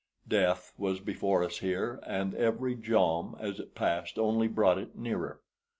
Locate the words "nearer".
4.97-5.41